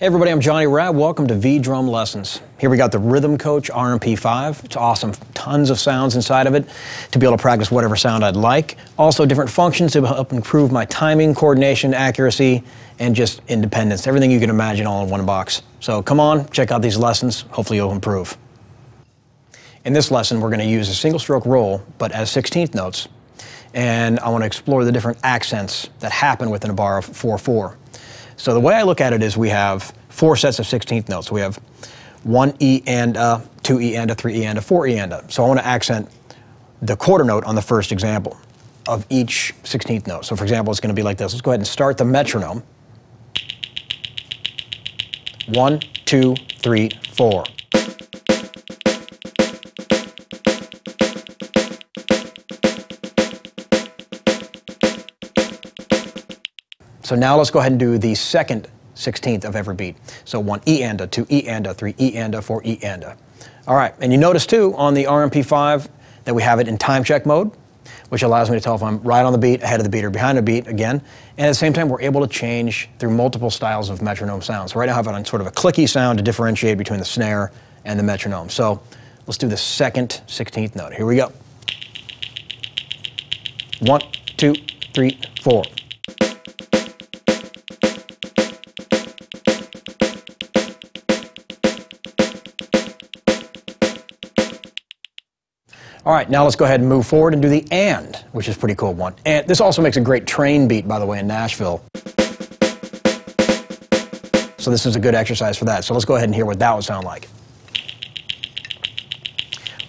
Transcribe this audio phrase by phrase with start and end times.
[0.00, 0.96] Hey everybody, I'm Johnny Rabb.
[0.96, 2.40] Welcome to V Drum Lessons.
[2.58, 4.64] Here we got the Rhythm Coach RMP-5.
[4.64, 5.12] It's awesome.
[5.34, 6.66] Tons of sounds inside of it
[7.10, 8.78] to be able to practice whatever sound I'd like.
[8.98, 12.64] Also different functions to help improve my timing, coordination, accuracy,
[12.98, 14.06] and just independence.
[14.06, 15.60] Everything you can imagine all in one box.
[15.80, 17.42] So come on, check out these lessons.
[17.50, 18.38] Hopefully you'll improve.
[19.84, 23.06] In this lesson, we're going to use a single stroke roll, but as 16th notes.
[23.74, 27.76] And I want to explore the different accents that happen within a bar of 4-4.
[28.40, 31.30] So the way I look at it is we have four sets of 16th notes.
[31.30, 31.56] We have
[32.22, 35.12] one E and a, two E and a, three E and a, four E and
[35.12, 35.30] a.
[35.30, 36.08] So I want to accent
[36.80, 38.38] the quarter note on the first example
[38.88, 40.24] of each 16th note.
[40.24, 41.34] So for example, it's going to be like this.
[41.34, 42.62] Let's go ahead and start the metronome.
[45.48, 47.44] One, two, three, four.
[57.10, 59.96] So now let's go ahead and do the second 16th of every beat.
[60.24, 62.78] So one E and a, two E and a, three E and a, four E
[62.84, 63.16] and a.
[63.66, 65.88] All right, and you notice too on the RMP-5
[66.22, 67.50] that we have it in time check mode,
[68.10, 70.04] which allows me to tell if I'm right on the beat, ahead of the beat,
[70.04, 71.02] or behind the beat again.
[71.36, 74.72] And at the same time, we're able to change through multiple styles of metronome sounds.
[74.72, 77.00] So right now I have it on sort of a clicky sound to differentiate between
[77.00, 77.50] the snare
[77.84, 78.50] and the metronome.
[78.50, 78.80] So
[79.26, 80.92] let's do the second 16th note.
[80.92, 81.32] Here we go.
[83.80, 84.02] One,
[84.36, 84.54] two,
[84.94, 85.64] three, four.
[96.06, 98.56] All right, now let's go ahead and move forward and do the and, which is
[98.56, 99.14] pretty cool one.
[99.26, 101.84] And this also makes a great train beat, by the way, in Nashville.
[104.56, 105.84] So this is a good exercise for that.
[105.84, 107.28] So let's go ahead and hear what that would sound like.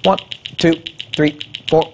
[0.03, 0.17] One,
[0.57, 0.73] two,
[1.15, 1.93] three, four.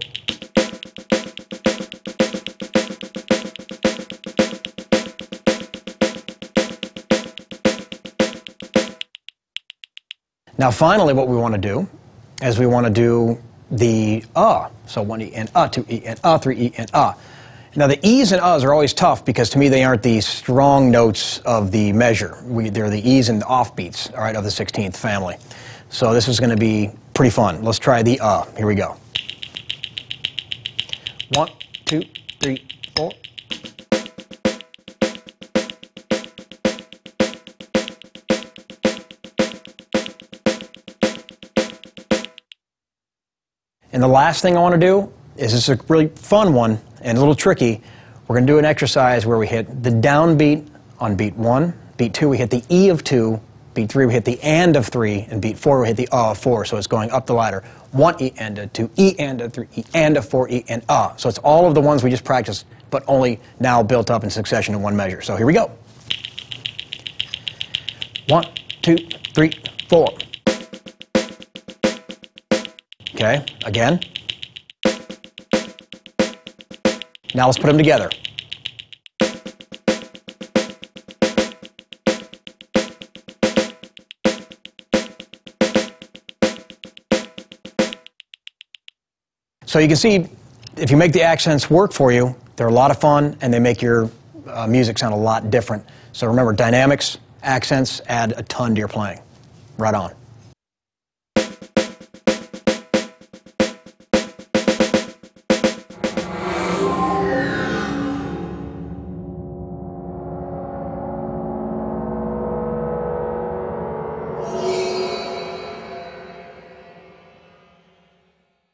[10.57, 11.87] Now finally what we want to do
[12.41, 13.39] is we want to do
[13.71, 14.69] the uh.
[14.85, 17.13] So one E and uh, two E and uh, three E and uh.
[17.75, 20.89] Now the E's and uhs are always tough because to me they aren't the strong
[20.89, 22.43] notes of the measure.
[22.45, 25.35] We, they're the E's and the offbeats, all right, of the 16th family.
[25.89, 27.63] So this is going to be pretty fun.
[27.63, 28.45] Let's try the uh.
[28.55, 28.97] Here we go.
[31.33, 31.49] One,
[31.85, 32.03] two,
[32.39, 33.11] three, four.
[43.97, 46.79] And the last thing I want to do is this is a really fun one
[47.01, 47.81] and a little tricky.
[48.27, 50.69] We're going to do an exercise where we hit the downbeat
[50.99, 53.41] on beat one, beat two, we hit the E of two,
[53.73, 56.29] beat three, we hit the and of three, and beat four, we hit the uh
[56.29, 56.63] of four.
[56.63, 57.63] So it's going up the ladder.
[57.91, 60.85] One E and a, two E and a, three E and a, four E and
[60.87, 61.15] uh.
[61.15, 64.29] So it's all of the ones we just practiced, but only now built up in
[64.29, 65.23] succession in one measure.
[65.23, 65.71] So here we go.
[68.27, 68.45] One,
[68.83, 68.97] two,
[69.33, 69.53] three,
[69.89, 70.15] four.
[73.19, 73.99] Okay, again.
[77.33, 78.11] Now let's put them together.
[89.65, 90.27] So you can see,
[90.75, 93.57] if you make the accents work for you, they're a lot of fun and they
[93.57, 94.11] make your
[94.45, 95.83] uh, music sound a lot different.
[96.11, 99.19] So remember, dynamics, accents add a ton to your playing.
[99.79, 100.13] Right on.